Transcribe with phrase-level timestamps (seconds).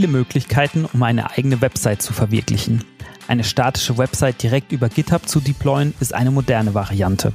[0.00, 2.84] viele Möglichkeiten, um eine eigene Website zu verwirklichen.
[3.28, 7.34] Eine statische Website direkt über GitHub zu deployen ist eine moderne Variante.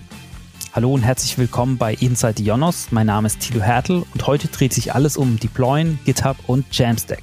[0.73, 2.87] Hallo und herzlich willkommen bei Inside Ionos.
[2.89, 7.21] Mein Name ist Thilo Hertel und heute dreht sich alles um Deployen, GitHub und Jamstack.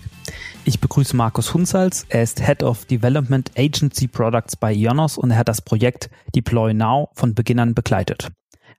[0.65, 2.06] Ich begrüße Markus Hunzals.
[2.09, 6.73] Er ist Head of Development Agency Products bei Ionos und er hat das Projekt Deploy
[6.73, 8.29] Now von Beginn an begleitet.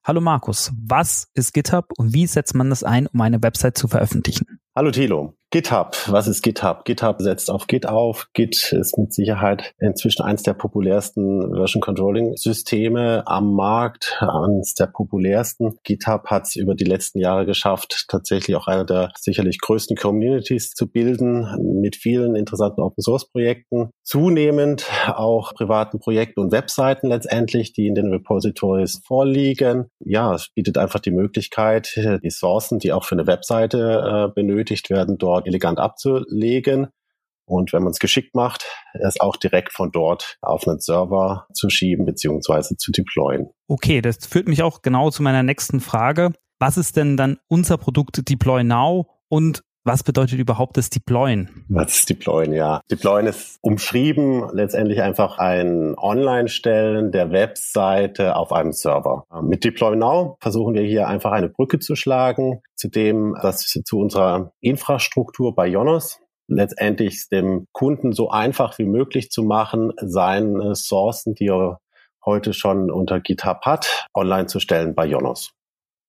[0.05, 3.89] Hallo Markus, was ist GitHub und wie setzt man das ein, um eine Website zu
[3.89, 4.59] veröffentlichen?
[4.75, 5.35] Hallo Thilo.
[5.53, 6.83] GitHub, was ist GitHub?
[6.83, 8.27] GitHub setzt auf Git auf.
[8.33, 14.87] Git ist mit Sicherheit inzwischen eines der populärsten Version Controlling Systeme am Markt, eines der
[14.87, 15.77] populärsten.
[15.83, 20.71] GitHub hat es über die letzten Jahre geschafft, tatsächlich auch eine der sicherlich größten Communities
[20.71, 21.47] zu bilden,
[21.79, 23.91] mit vielen interessanten Open Source Projekten.
[24.01, 29.85] Zunehmend auch privaten Projekten und Webseiten letztendlich, die in den Repositories vorliegen.
[29.99, 34.89] Ja, es bietet einfach die Möglichkeit, die Sourcen, die auch für eine Webseite äh, benötigt
[34.89, 36.87] werden, dort elegant abzulegen.
[37.45, 41.69] Und wenn man es geschickt macht, es auch direkt von dort auf einen Server zu
[41.69, 42.77] schieben bzw.
[42.77, 43.49] zu deployen.
[43.67, 46.31] Okay, das führt mich auch genau zu meiner nächsten Frage.
[46.59, 51.65] Was ist denn dann unser Produkt Deploy Now und was bedeutet überhaupt das Deployen?
[51.67, 52.81] Was ist Deployen, ja.
[52.89, 59.25] Deployen ist umschrieben letztendlich einfach ein Online-Stellen der Webseite auf einem Server.
[59.41, 63.99] Mit Deploy Now versuchen wir hier einfach eine Brücke zu schlagen zu dem, dass zu
[63.99, 71.35] unserer Infrastruktur bei Jonos letztendlich dem Kunden so einfach wie möglich zu machen, seine Sourcen,
[71.35, 71.79] die er
[72.25, 75.51] heute schon unter GitHub hat, online zu stellen bei Jonos.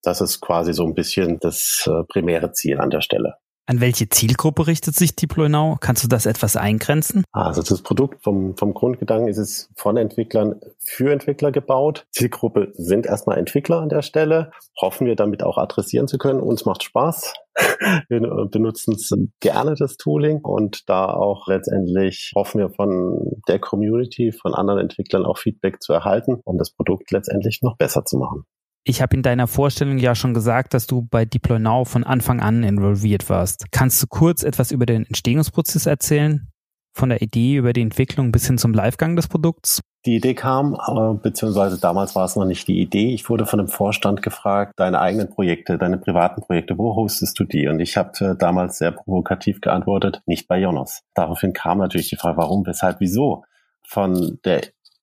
[0.03, 3.37] Das ist quasi so ein bisschen das äh, primäre Ziel an der Stelle.
[3.67, 5.79] An welche Zielgruppe richtet sich Deploy Now?
[5.81, 7.25] Kannst du das etwas eingrenzen?
[7.33, 12.07] Also das Produkt vom, vom Grundgedanken ist es von Entwicklern für Entwickler gebaut.
[12.11, 14.51] Zielgruppe sind erstmal Entwickler an der Stelle.
[14.79, 16.41] Hoffen wir damit auch adressieren zu können.
[16.41, 17.33] Uns macht Spaß.
[18.09, 18.21] Wir
[18.51, 24.81] benutzen gerne das Tooling und da auch letztendlich hoffen wir von der Community, von anderen
[24.81, 28.45] Entwicklern auch Feedback zu erhalten, um das Produkt letztendlich noch besser zu machen.
[28.87, 32.41] Ich habe in deiner Vorstellung ja schon gesagt, dass du bei Deploy Now von Anfang
[32.41, 33.73] an involviert warst.
[33.73, 36.51] Kannst du kurz etwas über den Entstehungsprozess erzählen?
[36.93, 39.81] Von der Idee über die Entwicklung bis hin zum Livegang des Produkts?
[40.05, 43.15] Die Idee kam, äh, beziehungsweise damals war es noch nicht die Idee.
[43.15, 47.45] Ich wurde von dem Vorstand gefragt, deine eigenen Projekte, deine privaten Projekte, wo hostest du
[47.45, 47.69] die?
[47.69, 51.01] Und ich habe äh, damals sehr provokativ geantwortet, nicht bei Jonas.
[51.15, 53.45] Daraufhin kam natürlich die Frage, warum, weshalb, wieso?
[53.83, 54.61] Von der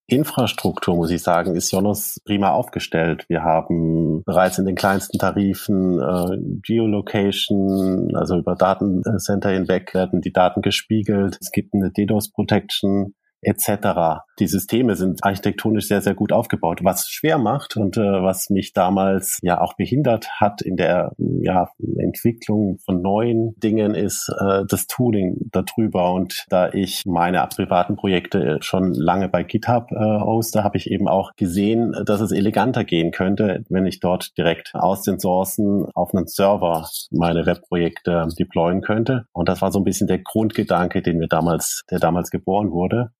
[0.07, 3.25] Infrastruktur, muss ich sagen, ist Jonas prima aufgestellt.
[3.29, 10.33] Wir haben bereits in den kleinsten Tarifen äh, Geolocation, also über Datencenter hinweg werden die
[10.33, 11.37] Daten gespiegelt.
[11.39, 14.21] Es gibt eine DDoS-Protection etc.
[14.39, 18.73] Die Systeme sind architektonisch sehr, sehr gut aufgebaut, was schwer macht und äh, was mich
[18.73, 24.87] damals ja auch behindert hat in der ja, Entwicklung von neuen Dingen ist äh, das
[24.87, 26.13] Tooling darüber.
[26.13, 31.07] Und da ich meine privaten Projekte schon lange bei GitHub äh, hoste, habe ich eben
[31.07, 36.13] auch gesehen, dass es eleganter gehen könnte, wenn ich dort direkt aus den Sourcen auf
[36.13, 39.25] einen Server meine Webprojekte deployen könnte.
[39.33, 43.11] Und das war so ein bisschen der Grundgedanke, den wir damals, der damals geboren wurde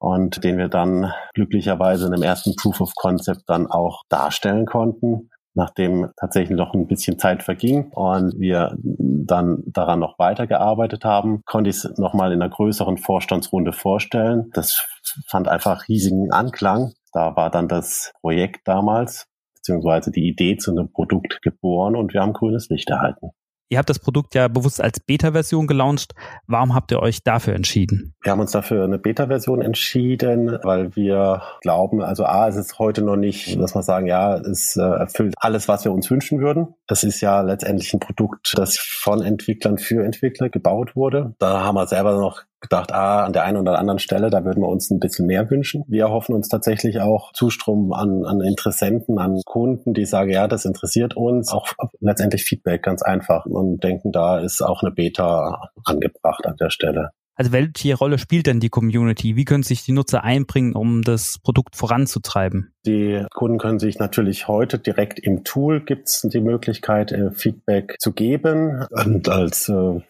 [0.44, 6.09] den wir dann glücklicherweise in dem ersten Proof of Concept dann auch darstellen konnten nachdem
[6.17, 11.77] tatsächlich noch ein bisschen Zeit verging und wir dann daran noch weitergearbeitet haben, konnte ich
[11.77, 14.49] es nochmal in einer größeren Vorstandsrunde vorstellen.
[14.53, 14.88] Das
[15.27, 16.93] fand einfach riesigen Anklang.
[17.13, 22.22] Da war dann das Projekt damals, beziehungsweise die Idee zu einem Produkt geboren und wir
[22.22, 23.31] haben grünes Licht erhalten.
[23.72, 26.14] Ihr habt das Produkt ja bewusst als Beta-Version gelauncht.
[26.46, 28.14] Warum habt ihr euch dafür entschieden?
[28.22, 33.02] Wir haben uns dafür eine Beta-Version entschieden, weil wir glauben, also A, es ist heute
[33.02, 36.76] noch nicht, dass wir sagen, ja, es äh, erfüllt alles, was wir uns wünschen würden.
[36.90, 41.34] Es ist ja letztendlich ein Produkt, das von Entwicklern für Entwickler gebaut wurde.
[41.40, 44.61] Da haben wir selber noch gedacht, ah, an der einen oder anderen Stelle, da würden
[44.61, 45.83] wir uns ein bisschen mehr wünschen.
[45.88, 50.66] Wir hoffen uns tatsächlich auch Zustrom an, an Interessenten, an Kunden, die sagen, ja, das
[50.66, 51.52] interessiert uns.
[51.52, 51.67] Auch
[51.99, 57.09] letztendlich Feedback ganz einfach und denken, da ist auch eine Beta angebracht an der Stelle.
[57.41, 59.35] Also welche Rolle spielt denn die Community?
[59.35, 62.72] Wie können sich die Nutzer einbringen, um das Produkt voranzutreiben?
[62.85, 67.96] Die Kunden können sich natürlich heute direkt im Tool gibt es die Möglichkeit, äh, Feedback
[67.99, 68.85] zu geben.
[68.91, 70.02] Und als äh,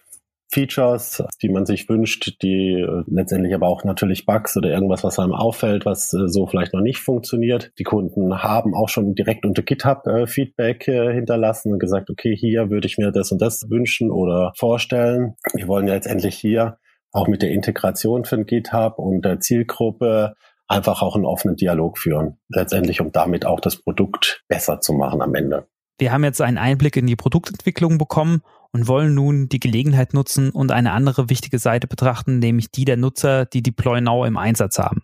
[0.51, 5.17] Features, die man sich wünscht, die äh, letztendlich aber auch natürlich Bugs oder irgendwas, was
[5.17, 7.71] einem auffällt, was äh, so vielleicht noch nicht funktioniert.
[7.79, 12.69] Die Kunden haben auch schon direkt unter GitHub äh, Feedback hinterlassen und gesagt, okay, hier
[12.69, 15.35] würde ich mir das und das wünschen oder vorstellen.
[15.53, 16.77] Wir wollen ja letztendlich hier
[17.11, 20.33] auch mit der Integration von GitHub und der Zielgruppe
[20.67, 22.37] einfach auch einen offenen Dialog führen.
[22.49, 25.67] Letztendlich, um damit auch das Produkt besser zu machen am Ende.
[25.97, 30.51] Wir haben jetzt einen Einblick in die Produktentwicklung bekommen und wollen nun die Gelegenheit nutzen
[30.51, 34.79] und eine andere wichtige Seite betrachten, nämlich die der Nutzer, die Deploy Now im Einsatz
[34.79, 35.01] haben.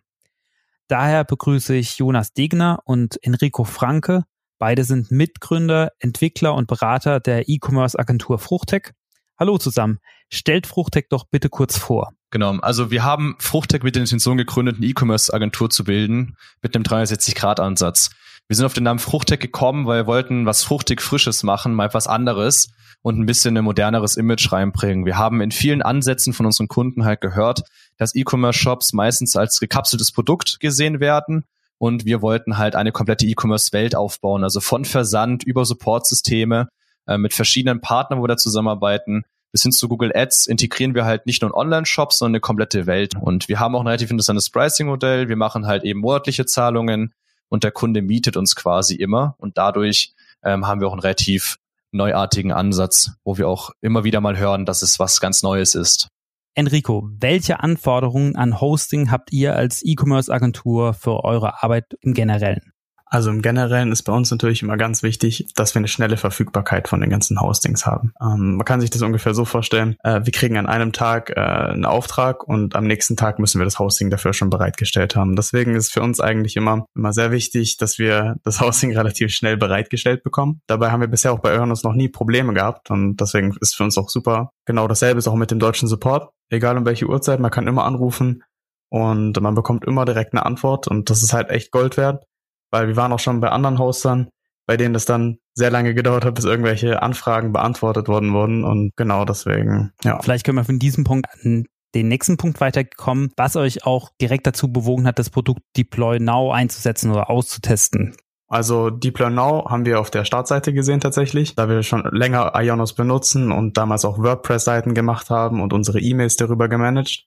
[0.87, 4.23] Daher begrüße ich Jonas Degner und Enrico Franke.
[4.57, 8.93] Beide sind Mitgründer, Entwickler und Berater der E-Commerce-Agentur Fruchtec.
[9.37, 9.99] Hallo zusammen.
[10.29, 12.13] Stellt Fruchtec doch bitte kurz vor.
[12.31, 16.83] Genau, also wir haben Fruchtec mit der Intention gegründet, eine E-Commerce-Agentur zu bilden mit einem
[16.83, 18.09] 360-Grad-Ansatz.
[18.47, 21.87] Wir sind auf den Namen Fruchtec gekommen, weil wir wollten was Fruchtig Frisches machen, mal
[21.87, 22.69] etwas anderes
[23.01, 25.05] und ein bisschen ein moderneres Image reinbringen.
[25.05, 27.63] Wir haben in vielen Ansätzen von unseren Kunden halt gehört,
[27.97, 31.43] dass E-Commerce-Shops meistens als gekapseltes Produkt gesehen werden.
[31.77, 36.69] Und wir wollten halt eine komplette E-Commerce-Welt aufbauen, also von Versand über Supportsysteme
[37.05, 41.05] äh, mit verschiedenen Partnern, wo wir da zusammenarbeiten, bis hin zu Google Ads integrieren wir
[41.05, 43.13] halt nicht nur einen Online-Shop, sondern eine komplette Welt.
[43.19, 45.29] Und wir haben auch ein relativ interessantes Pricing-Modell.
[45.29, 47.13] Wir machen halt eben monatliche Zahlungen
[47.49, 49.35] und der Kunde mietet uns quasi immer.
[49.37, 50.13] Und dadurch
[50.43, 51.57] ähm, haben wir auch einen relativ
[51.91, 56.09] neuartigen Ansatz, wo wir auch immer wieder mal hören, dass es was ganz Neues ist.
[56.53, 62.73] Enrico, welche Anforderungen an Hosting habt ihr als E-Commerce-Agentur für eure Arbeit im Generellen?
[63.09, 66.87] Also im Generellen ist bei uns natürlich immer ganz wichtig, dass wir eine schnelle Verfügbarkeit
[66.87, 68.13] von den ganzen Hostings haben.
[68.21, 71.39] Ähm, man kann sich das ungefähr so vorstellen, äh, wir kriegen an einem Tag äh,
[71.39, 75.35] einen Auftrag und am nächsten Tag müssen wir das Hosting dafür schon bereitgestellt haben.
[75.35, 79.57] Deswegen ist für uns eigentlich immer, immer sehr wichtig, dass wir das Hosting relativ schnell
[79.57, 80.61] bereitgestellt bekommen.
[80.67, 83.83] Dabei haben wir bisher auch bei Earnest noch nie Probleme gehabt und deswegen ist für
[83.83, 84.51] uns auch super.
[84.65, 86.29] Genau dasselbe ist auch mit dem deutschen Support.
[86.49, 88.43] Egal um welche Uhrzeit, man kann immer anrufen
[88.89, 92.23] und man bekommt immer direkt eine Antwort und das ist halt echt Gold wert
[92.71, 94.29] weil wir waren auch schon bei anderen Hostern,
[94.65, 98.91] bei denen das dann sehr lange gedauert hat, bis irgendwelche Anfragen beantwortet worden wurden und
[98.95, 100.19] genau deswegen, ja.
[100.21, 101.65] Vielleicht können wir von diesem Punkt an
[101.95, 106.51] den nächsten Punkt weitergekommen, was euch auch direkt dazu bewogen hat, das Produkt Deploy Now
[106.51, 108.15] einzusetzen oder auszutesten.
[108.49, 112.93] Also Deploy Now haben wir auf der Startseite gesehen tatsächlich, da wir schon länger Ionos
[112.93, 117.25] benutzen und damals auch WordPress-Seiten gemacht haben und unsere E-Mails darüber gemanagt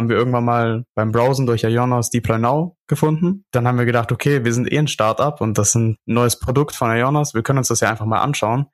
[0.00, 3.44] haben wir irgendwann mal beim Browsen durch Ionos Deploy Now gefunden.
[3.50, 6.38] Dann haben wir gedacht, okay, wir sind eh ein Startup und das ist ein neues
[6.38, 7.34] Produkt von Ionos.
[7.34, 8.64] Wir können uns das ja einfach mal anschauen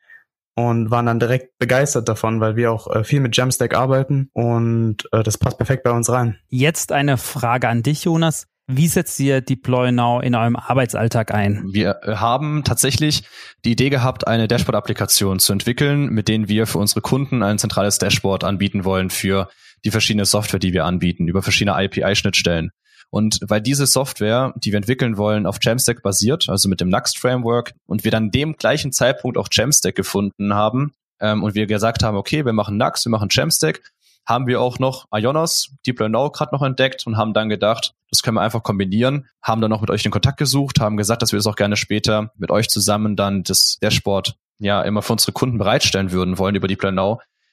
[0.55, 4.99] und waren dann direkt begeistert davon, weil wir auch äh, viel mit Jamstack arbeiten und
[5.11, 6.38] äh, das passt perfekt bei uns rein.
[6.46, 8.46] Jetzt eine Frage an dich, Jonas.
[8.69, 11.64] Wie setzt ihr Deploy Now in eurem Arbeitsalltag ein?
[11.73, 13.25] Wir äh, haben tatsächlich
[13.64, 17.99] die Idee gehabt, eine Dashboard-Applikation zu entwickeln, mit denen wir für unsere Kunden ein zentrales
[17.99, 19.49] Dashboard anbieten wollen für
[19.84, 22.70] die verschiedene Software, die wir anbieten, über verschiedene API-Schnittstellen.
[23.11, 27.19] Und weil diese Software, die wir entwickeln wollen, auf Jamstack basiert, also mit dem Nuxt
[27.19, 32.02] Framework, und wir dann dem gleichen Zeitpunkt auch Jamstack gefunden haben ähm, und wir gesagt
[32.02, 33.81] haben, okay, wir machen Nuxt, wir machen Jamstack,
[34.26, 38.23] haben wir auch noch Ionos, Learn Now gerade noch entdeckt und haben dann gedacht, das
[38.23, 41.32] können wir einfach kombinieren, haben dann noch mit euch den Kontakt gesucht, haben gesagt, dass
[41.32, 45.32] wir es auch gerne später mit euch zusammen dann das Dashboard ja immer für unsere
[45.32, 46.96] Kunden bereitstellen würden wollen über Deep Learn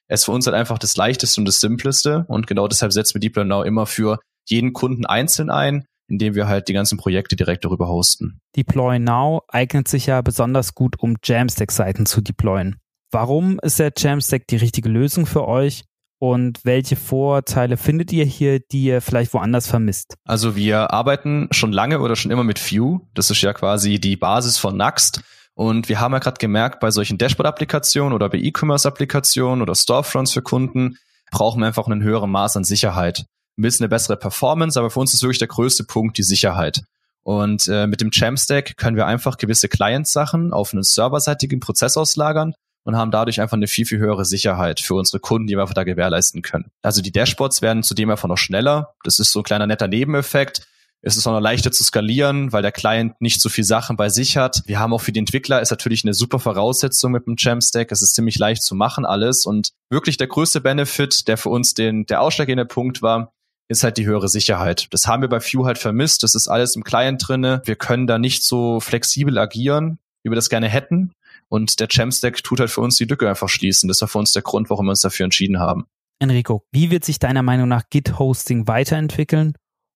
[0.10, 3.16] Now, ist für uns halt einfach das leichteste und das simpleste und genau deshalb setzen
[3.16, 6.98] wir Deep Learn Now immer für jeden Kunden einzeln ein, indem wir halt die ganzen
[6.98, 8.40] Projekte direkt darüber hosten.
[8.56, 12.78] Deploy Now eignet sich ja besonders gut, um Jamstack-Seiten zu deployen.
[13.12, 15.84] Warum ist der Jamstack die richtige Lösung für euch?
[16.20, 20.16] Und welche Vorteile findet ihr hier, die ihr vielleicht woanders vermisst?
[20.24, 23.02] Also wir arbeiten schon lange oder schon immer mit Vue.
[23.14, 25.22] Das ist ja quasi die Basis von Nuxt.
[25.56, 30.42] Und wir haben ja gerade gemerkt, bei solchen Dashboard-Applikationen oder bei E-Commerce-Applikationen oder Storefronts für
[30.42, 30.98] Kunden
[31.32, 33.26] brauchen wir einfach einen höheren Maß an Sicherheit.
[33.58, 36.82] Ein bisschen eine bessere Performance, aber für uns ist wirklich der größte Punkt die Sicherheit.
[37.24, 42.54] Und äh, mit dem Jamstack können wir einfach gewisse Client-Sachen auf einen serverseitigen Prozess auslagern
[42.84, 45.74] und haben dadurch einfach eine viel, viel höhere Sicherheit für unsere Kunden, die wir einfach
[45.74, 46.72] da gewährleisten können.
[46.82, 48.94] Also die Dashboards werden zudem einfach noch schneller.
[49.04, 50.68] Das ist so ein kleiner netter Nebeneffekt.
[51.06, 54.08] Es ist auch noch leichter zu skalieren, weil der Client nicht so viel Sachen bei
[54.08, 54.64] sich hat.
[54.68, 57.92] Wir haben auch für die Entwickler ist natürlich eine super Voraussetzung mit dem Jamstack.
[57.92, 61.74] Es ist ziemlich leicht zu machen alles und wirklich der größte Benefit, der für uns
[61.74, 63.34] den, der ausschlaggebende Punkt war,
[63.68, 64.88] ist halt die höhere Sicherheit.
[64.92, 66.24] Das haben wir bei Vue halt vermisst.
[66.24, 67.62] Das ist alles im Client drinne.
[67.66, 71.12] Wir können da nicht so flexibel agieren, wie wir das gerne hätten.
[71.50, 73.90] Und der Jamstack tut halt für uns die Lücke einfach schließen.
[73.90, 75.86] Das war für uns der Grund, warum wir uns dafür entschieden haben.
[76.20, 79.54] Enrico, wie wird sich deiner Meinung nach Git-Hosting weiterentwickeln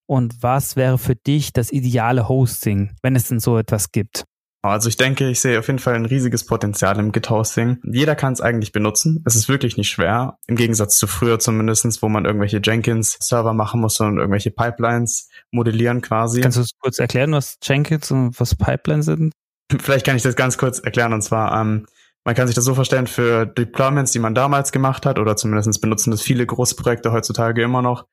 [0.08, 4.24] und was wäre für dich das ideale Hosting, wenn es denn so etwas gibt?
[4.64, 7.80] Also ich denke, ich sehe auf jeden Fall ein riesiges Potenzial im Git-Hosting.
[7.84, 9.24] Jeder kann es eigentlich benutzen.
[9.26, 10.38] Es ist wirklich nicht schwer.
[10.48, 16.02] Im Gegensatz zu früher zumindestens, wo man irgendwelche Jenkins-Server machen musste und irgendwelche Pipelines modellieren
[16.02, 16.42] quasi.
[16.42, 19.32] Kannst du kurz erklären, was Jenkins und was Pipelines sind?
[19.80, 21.14] Vielleicht kann ich das ganz kurz erklären.
[21.14, 21.86] Und zwar, ähm,
[22.26, 25.80] man kann sich das so vorstellen, für Deployments, die man damals gemacht hat, oder zumindest
[25.82, 28.06] benutzen das viele Großprojekte heutzutage immer noch,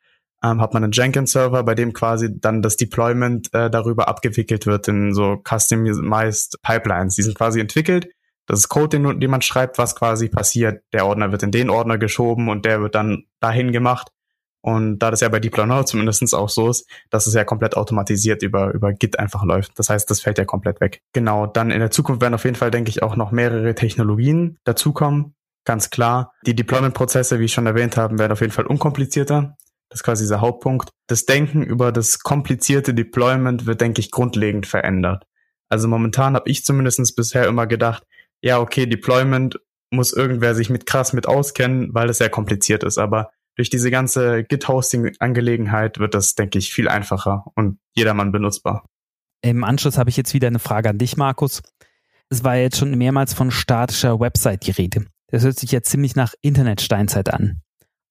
[0.45, 4.89] ähm, hat man einen Jenkins-Server, bei dem quasi dann das Deployment äh, darüber abgewickelt wird
[4.89, 7.17] in so customized Pipelines.
[7.17, 8.09] Die sind quasi entwickelt
[8.47, 10.83] Das ist Code, den, den man schreibt, was quasi passiert.
[10.93, 14.09] Der Ordner wird in den Ordner geschoben und der wird dann dahin gemacht.
[14.61, 17.77] Und da das ja bei Deploy Now zumindest auch so ist, dass es ja komplett
[17.77, 19.79] automatisiert über, über Git einfach läuft.
[19.79, 21.01] Das heißt, das fällt ja komplett weg.
[21.13, 24.59] Genau, dann in der Zukunft werden auf jeden Fall, denke ich, auch noch mehrere Technologien
[24.65, 25.35] dazukommen.
[25.67, 26.33] Ganz klar.
[26.47, 29.57] Die Deployment-Prozesse, wie ich schon erwähnt habe, werden auf jeden Fall unkomplizierter.
[29.95, 30.91] Das ist quasi dieser Hauptpunkt.
[31.07, 35.25] Das Denken über das komplizierte Deployment wird, denke ich, grundlegend verändert.
[35.69, 38.03] Also momentan habe ich zumindest bisher immer gedacht,
[38.43, 39.61] ja, okay, Deployment
[39.93, 42.99] muss irgendwer sich mit krass mit auskennen, weil es sehr kompliziert ist.
[42.99, 48.85] Aber durch diese ganze Git-Hosting-Angelegenheit wird das, denke ich, viel einfacher und jedermann benutzbar.
[49.43, 51.63] Im Anschluss habe ich jetzt wieder eine Frage an dich, Markus.
[52.31, 55.07] Es war jetzt schon mehrmals von statischer Website die Rede.
[55.29, 57.61] Das hört sich jetzt ziemlich nach Internetsteinzeit an.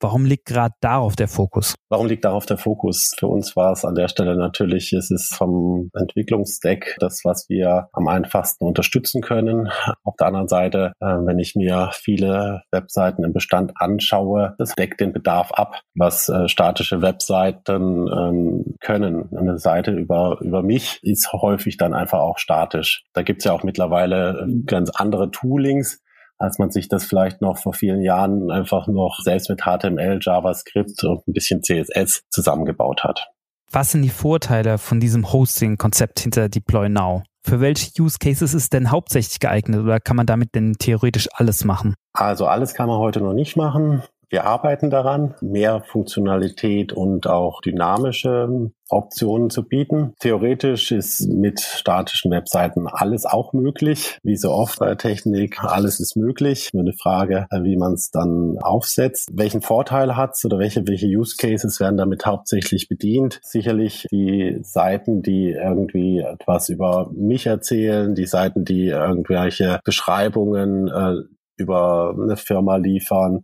[0.03, 1.75] Warum liegt gerade darauf der Fokus?
[1.87, 3.15] Warum liegt darauf der Fokus?
[3.17, 7.87] Für uns war es an der Stelle natürlich, es ist vom Entwicklungsstack das, was wir
[7.93, 9.69] am einfachsten unterstützen können.
[10.03, 14.99] Auf der anderen Seite, äh, wenn ich mir viele Webseiten im Bestand anschaue, das deckt
[14.99, 19.29] den Bedarf ab, was äh, statische Webseiten ähm, können.
[19.33, 23.05] Eine Seite über, über mich ist häufig dann einfach auch statisch.
[23.13, 26.02] Da gibt es ja auch mittlerweile ganz andere Toolings,
[26.43, 31.01] als man sich das vielleicht noch vor vielen Jahren einfach noch selbst mit HTML, JavaScript
[31.05, 33.29] und ein bisschen CSS zusammengebaut hat.
[33.71, 37.23] Was sind die Vorteile von diesem Hosting-Konzept hinter Deploy Now?
[37.45, 41.63] Für welche Use Cases ist denn hauptsächlich geeignet oder kann man damit denn theoretisch alles
[41.63, 41.95] machen?
[42.13, 44.03] Also alles kann man heute noch nicht machen.
[44.33, 50.15] Wir arbeiten daran, mehr Funktionalität und auch dynamische Optionen zu bieten.
[50.19, 54.17] Theoretisch ist mit statischen Webseiten alles auch möglich.
[54.23, 56.71] Wie so oft bei Technik, alles ist möglich.
[56.73, 59.29] Nur eine Frage, wie man es dann aufsetzt.
[59.31, 63.39] Welchen Vorteil hat es oder welche, welche Use Cases werden damit hauptsächlich bedient?
[63.43, 71.17] Sicherlich die Seiten, die irgendwie etwas über mich erzählen, die Seiten, die irgendwelche Beschreibungen äh,
[71.55, 73.43] über eine Firma liefern,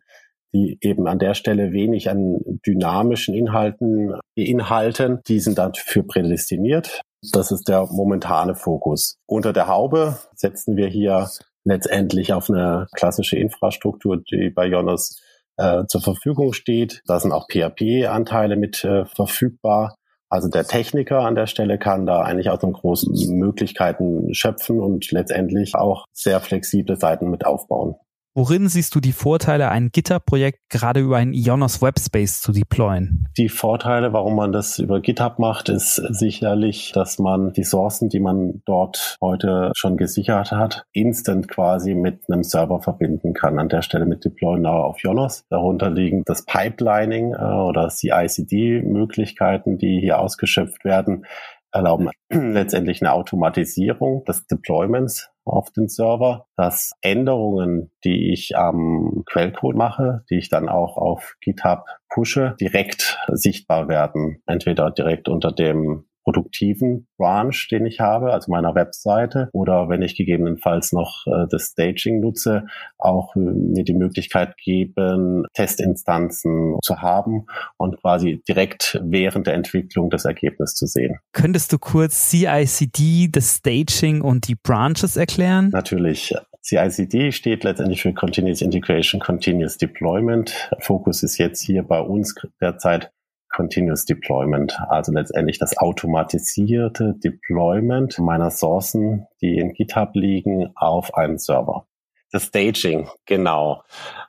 [0.53, 7.01] die eben an der Stelle wenig an dynamischen Inhalten beinhalten, die sind dafür prädestiniert.
[7.33, 9.17] Das ist der momentane Fokus.
[9.27, 11.29] Unter der Haube setzen wir hier
[11.65, 15.21] letztendlich auf eine klassische Infrastruktur, die bei Jonas
[15.57, 17.01] äh, zur Verfügung steht.
[17.05, 19.95] Da sind auch PHP-Anteile mit äh, verfügbar.
[20.29, 25.11] Also der Techniker an der Stelle kann da eigentlich aus den großen Möglichkeiten schöpfen und
[25.11, 27.95] letztendlich auch sehr flexible Seiten mit aufbauen.
[28.35, 33.27] Worin siehst du die Vorteile, ein GitHub-Projekt gerade über einen Ionos Webspace zu deployen?
[33.37, 38.19] Die Vorteile, warum man das über GitHub macht, ist sicherlich, dass man die Sourcen, die
[38.19, 43.57] man dort heute schon gesichert hat, instant quasi mit einem Server verbinden kann.
[43.57, 45.45] An der Stelle mit Deploy Now auf Ionos.
[45.49, 51.25] Darunter liegen das Pipelining äh, oder CI-CD-Möglichkeiten, die hier ausgeschöpft werden
[51.71, 59.75] erlauben letztendlich eine Automatisierung des Deployments auf den Server, dass Änderungen, die ich am Quellcode
[59.75, 64.41] mache, die ich dann auch auf GitHub pushe, direkt sichtbar werden.
[64.45, 70.15] Entweder direkt unter dem produktiven Branch, den ich habe, also meiner Webseite, oder wenn ich
[70.15, 72.67] gegebenenfalls noch äh, das Staging nutze,
[72.99, 80.11] auch äh, mir die Möglichkeit geben, Testinstanzen zu haben und quasi direkt während der Entwicklung
[80.11, 81.17] das Ergebnis zu sehen.
[81.33, 85.69] Könntest du kurz CICD, das Staging und die Branches erklären?
[85.71, 86.35] Natürlich.
[86.63, 90.69] CICD steht letztendlich für Continuous Integration, Continuous Deployment.
[90.81, 93.11] Fokus ist jetzt hier bei uns derzeit
[93.59, 101.37] Continuous Deployment, also letztendlich das automatisierte Deployment meiner Sourcen, die in GitHub liegen, auf einen
[101.37, 101.85] Server.
[102.31, 103.83] Das Staging, genau.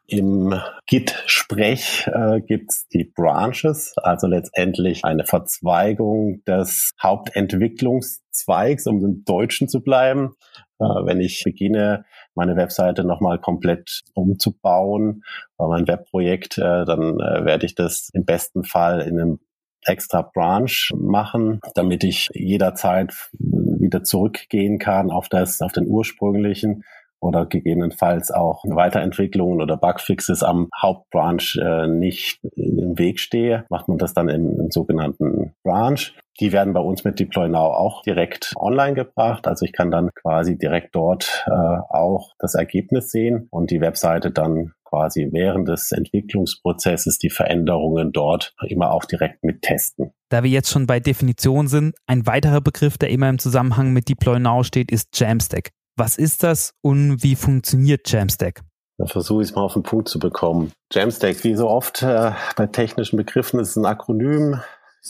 [0.08, 9.68] Im Git-Sprech äh, gibt's die Branches, also letztendlich eine Verzweigung des Hauptentwicklungszweigs, um im Deutschen
[9.68, 10.34] zu bleiben.
[10.80, 15.24] Äh, wenn ich beginne, meine Webseite nochmal komplett umzubauen,
[15.56, 19.40] bei mein Webprojekt, äh, dann äh, werde ich das im besten Fall in einem
[19.86, 26.84] extra Branch machen, damit ich jederzeit wieder zurückgehen kann auf das, auf den ursprünglichen
[27.20, 33.98] oder gegebenenfalls auch Weiterentwicklungen oder Bugfixes am Hauptbranch äh, nicht im Weg stehe, macht man
[33.98, 36.00] das dann im, im sogenannten Branch.
[36.40, 39.46] Die werden bei uns mit Deploy Now auch direkt online gebracht.
[39.46, 44.30] Also ich kann dann quasi direkt dort äh, auch das Ergebnis sehen und die Webseite
[44.30, 50.12] dann quasi während des Entwicklungsprozesses die Veränderungen dort immer auch direkt mit testen.
[50.30, 54.08] Da wir jetzt schon bei Definition sind, ein weiterer Begriff, der immer im Zusammenhang mit
[54.08, 55.70] Deploy Now steht, ist Jamstack.
[56.00, 58.62] Was ist das und wie funktioniert Jamstack?
[58.96, 60.72] Dann versuche ich es mal auf den Punkt zu bekommen.
[60.90, 64.62] Jamstack, wie so oft äh, bei technischen Begriffen, ist ein Akronym,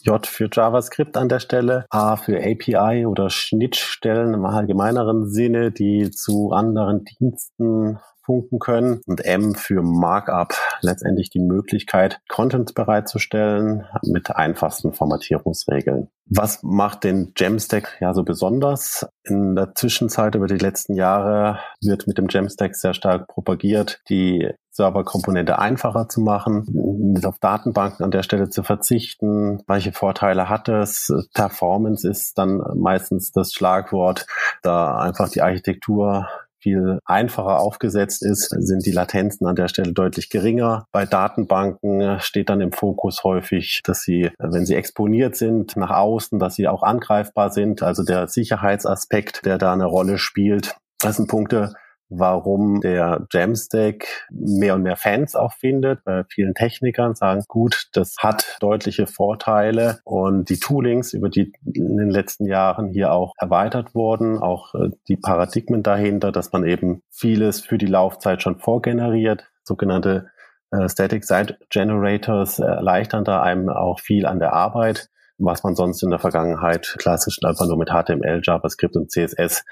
[0.02, 6.10] J für JavaScript an der Stelle, A für API oder Schnittstellen im allgemeineren Sinne, die
[6.10, 14.30] zu anderen Diensten funken können und M für Markup, letztendlich die Möglichkeit, Content bereitzustellen mit
[14.30, 16.06] einfachsten Formatierungsregeln.
[16.26, 19.04] Was macht den Jamstack ja so besonders?
[19.24, 24.48] In der Zwischenzeit über die letzten Jahre wird mit dem Jamstack sehr stark propagiert, die
[24.70, 29.60] Serverkomponente einfacher zu machen, auf Datenbanken an der Stelle zu verzichten.
[29.66, 31.12] Welche Vorteile hat es?
[31.34, 34.28] Performance ist dann meistens das Schlagwort,
[34.62, 36.28] da einfach die Architektur
[36.60, 40.86] viel einfacher aufgesetzt ist, sind die Latenzen an der Stelle deutlich geringer.
[40.92, 46.38] Bei Datenbanken steht dann im Fokus häufig, dass sie, wenn sie exponiert sind nach außen,
[46.38, 47.82] dass sie auch angreifbar sind.
[47.82, 50.76] Also der Sicherheitsaspekt, der da eine Rolle spielt.
[50.98, 51.72] Das sind Punkte,
[52.10, 56.04] warum der Jamstack mehr und mehr Fans auch findet.
[56.04, 61.96] Bei vielen Technikern sagen, gut, das hat deutliche Vorteile und die Toolings, über die in
[61.96, 67.02] den letzten Jahren hier auch erweitert wurden, auch äh, die Paradigmen dahinter, dass man eben
[67.10, 70.30] vieles für die Laufzeit schon vorgeneriert, sogenannte
[70.72, 76.02] äh, Static Site Generators erleichtern da einem auch viel an der Arbeit, was man sonst
[76.02, 79.64] in der Vergangenheit klassisch einfach nur mit HTML, JavaScript und CSS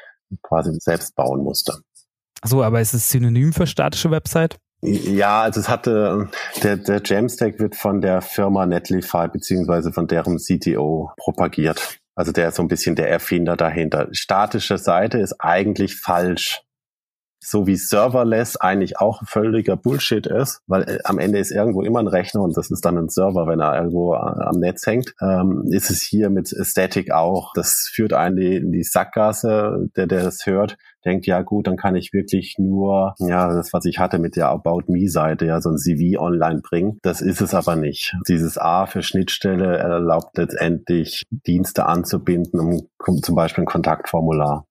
[0.43, 1.75] quasi selbst bauen musste.
[2.45, 4.57] So, aber ist es synonym für statische Website?
[4.81, 6.29] Ja, also es hatte,
[6.63, 11.99] der, der Jamstack wird von der Firma Netlify beziehungsweise von deren CTO propagiert.
[12.15, 14.09] Also der ist so ein bisschen der Erfinder dahinter.
[14.13, 16.63] Statische Seite ist eigentlich falsch
[17.41, 22.01] so wie Serverless eigentlich auch völliger Bullshit ist, weil äh, am Ende ist irgendwo immer
[22.01, 25.15] ein Rechner und das ist dann ein Server, wenn er irgendwo äh, am Netz hängt,
[25.21, 27.53] ähm, ist es hier mit Static auch.
[27.55, 30.77] Das führt einen in die Sackgasse, der, der das hört,
[31.09, 34.49] denkt, ja gut, dann kann ich wirklich nur, ja, das, was ich hatte mit der
[34.49, 36.99] About Me-Seite, ja, so ein CV online bringen.
[37.03, 38.15] Das ist es aber nicht.
[38.29, 44.65] Dieses A für Schnittstelle erlaubt letztendlich Dienste anzubinden, um zum Beispiel ein Kontaktformular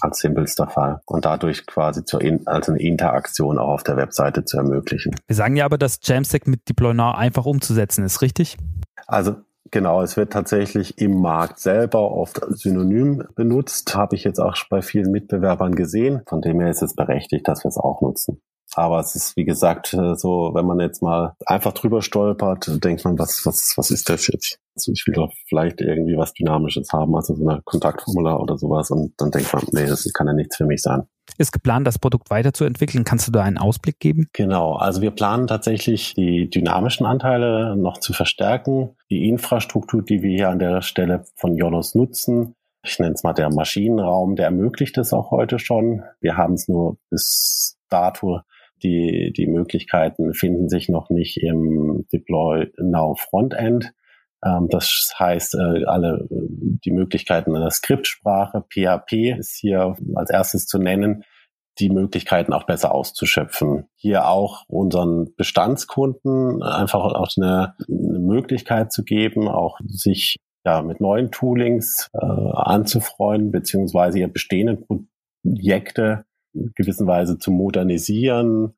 [0.00, 4.44] als simpelster Fall und dadurch quasi zur in, also eine Interaktion auch auf der Webseite
[4.44, 5.14] zu ermöglichen.
[5.26, 8.56] Wir sagen ja aber, dass Jamstack mit Deploy Now einfach umzusetzen ist, richtig?
[9.06, 9.36] Also
[9.70, 13.94] Genau, es wird tatsächlich im Markt selber oft synonym benutzt.
[13.94, 16.22] Habe ich jetzt auch bei vielen Mitbewerbern gesehen.
[16.28, 18.40] Von dem her ist es berechtigt, dass wir es auch nutzen.
[18.76, 23.04] Aber es ist, wie gesagt, äh, so, wenn man jetzt mal einfach drüber stolpert, denkt
[23.04, 24.58] man, was, was, was ist das jetzt?
[24.76, 28.90] Also ich will doch vielleicht irgendwie was Dynamisches haben, also so ein Kontaktformular oder sowas.
[28.90, 31.02] Und dann denkt man, nee, das kann ja nichts für mich sein.
[31.38, 33.04] Ist geplant, das Produkt weiterzuentwickeln?
[33.04, 34.28] Kannst du da einen Ausblick geben?
[34.32, 38.96] Genau, also wir planen tatsächlich die dynamischen Anteile noch zu verstärken.
[39.10, 43.32] Die Infrastruktur, die wir hier an der Stelle von Jonos nutzen, ich nenne es mal
[43.32, 46.02] der Maschinenraum, der ermöglicht es auch heute schon.
[46.20, 48.40] Wir haben es nur bis dato
[48.84, 53.92] die, die Möglichkeiten finden sich noch nicht im Deploy Now Frontend.
[54.44, 60.78] Ähm, das heißt, äh, alle die Möglichkeiten einer Skriptsprache, PHP ist hier als erstes zu
[60.78, 61.24] nennen,
[61.78, 63.86] die Möglichkeiten auch besser auszuschöpfen.
[63.96, 71.00] Hier auch unseren Bestandskunden einfach auch eine, eine Möglichkeit zu geben, auch sich ja, mit
[71.00, 78.74] neuen Toolings äh, anzufreuen, beziehungsweise ihr bestehende Projekte gewissenweise zu modernisieren.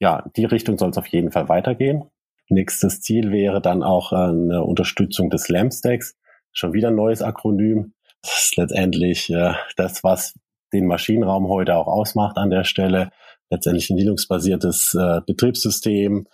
[0.00, 2.04] Ja, die Richtung soll es auf jeden Fall weitergehen.
[2.50, 6.16] Nächstes Ziel wäre dann auch eine Unterstützung des LAMP-Stacks.
[6.52, 7.94] Schon wieder ein neues Akronym.
[8.22, 10.34] Das ist letztendlich äh, das, was
[10.72, 13.10] den Maschinenraum heute auch ausmacht an der Stelle.
[13.50, 16.26] Letztendlich ein Linux-basiertes äh, Betriebssystem,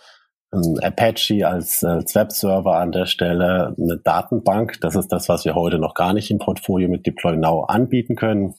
[0.52, 4.80] ein Apache als, als Webserver an der Stelle, eine Datenbank.
[4.80, 8.16] Das ist das, was wir heute noch gar nicht im Portfolio mit Deploy Now anbieten
[8.16, 8.54] können.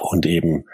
[0.00, 0.64] Und eben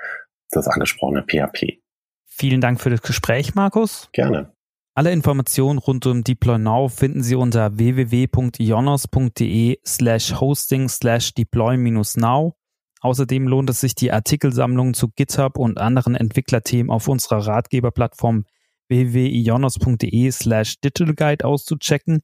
[0.50, 1.80] das angesprochene PHP.
[2.26, 4.08] Vielen Dank für das Gespräch, Markus.
[4.12, 4.51] Gerne.
[4.94, 12.54] Alle Informationen rund um Deploy Now finden Sie unter www.ionos.de slash hosting slash deploy-now.
[13.00, 18.44] Außerdem lohnt es sich, die Artikelsammlung zu GitHub und anderen Entwicklerthemen auf unserer Ratgeberplattform
[18.88, 22.20] www.ionos.de slash digitalguide auszuchecken.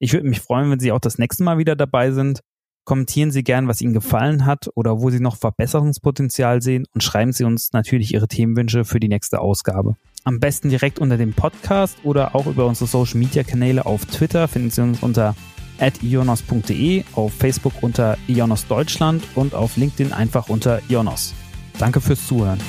[0.00, 2.40] Ich würde mich freuen, wenn Sie auch das nächste Mal wieder dabei sind.
[2.84, 7.32] Kommentieren Sie gern, was Ihnen gefallen hat oder wo Sie noch Verbesserungspotenzial sehen und schreiben
[7.32, 9.94] Sie uns natürlich Ihre Themenwünsche für die nächste Ausgabe.
[10.24, 14.48] Am besten direkt unter dem Podcast oder auch über unsere Social Media Kanäle auf Twitter
[14.48, 15.34] finden Sie uns unter
[16.02, 21.32] ionos.de, auf Facebook unter Ionos Deutschland und auf LinkedIn einfach unter Ionos.
[21.78, 22.60] Danke fürs Zuhören.